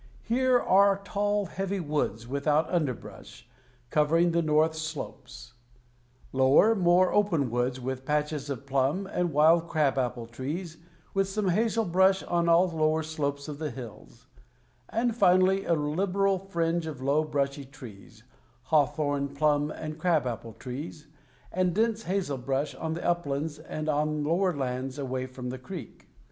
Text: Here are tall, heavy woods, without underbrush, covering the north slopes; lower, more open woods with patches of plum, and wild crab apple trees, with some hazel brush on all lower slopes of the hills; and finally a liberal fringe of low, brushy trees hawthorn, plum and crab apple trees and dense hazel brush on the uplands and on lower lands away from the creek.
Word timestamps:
Here 0.23 0.59
are 0.59 0.99
tall, 1.03 1.45
heavy 1.45 1.79
woods, 1.79 2.27
without 2.27 2.67
underbrush, 2.71 3.47
covering 3.91 4.31
the 4.31 4.41
north 4.41 4.73
slopes; 4.75 5.53
lower, 6.33 6.73
more 6.73 7.13
open 7.13 7.51
woods 7.51 7.79
with 7.79 8.03
patches 8.03 8.49
of 8.49 8.65
plum, 8.65 9.05
and 9.05 9.31
wild 9.31 9.67
crab 9.67 9.99
apple 9.99 10.25
trees, 10.25 10.77
with 11.13 11.27
some 11.29 11.49
hazel 11.49 11.85
brush 11.85 12.23
on 12.23 12.49
all 12.49 12.67
lower 12.69 13.03
slopes 13.03 13.47
of 13.47 13.59
the 13.59 13.69
hills; 13.69 14.25
and 14.89 15.15
finally 15.15 15.65
a 15.65 15.75
liberal 15.75 16.39
fringe 16.39 16.87
of 16.87 17.03
low, 17.03 17.23
brushy 17.23 17.63
trees 17.65 18.23
hawthorn, 18.63 19.27
plum 19.29 19.69
and 19.69 19.99
crab 19.99 20.25
apple 20.25 20.53
trees 20.53 21.05
and 21.51 21.75
dense 21.75 22.01
hazel 22.05 22.39
brush 22.39 22.73
on 22.73 22.95
the 22.95 23.07
uplands 23.07 23.59
and 23.59 23.87
on 23.87 24.23
lower 24.23 24.51
lands 24.51 24.97
away 24.97 25.27
from 25.27 25.49
the 25.51 25.59
creek. 25.59 26.07